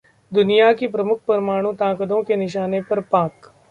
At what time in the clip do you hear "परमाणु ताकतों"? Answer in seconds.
1.27-2.21